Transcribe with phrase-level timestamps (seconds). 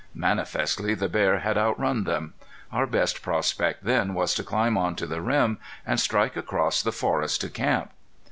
[0.15, 2.33] Manifestly the bear had outrun them.
[2.71, 6.91] Our best prospect then was to climb on to the rim and strike across the
[6.91, 7.91] forest to camp.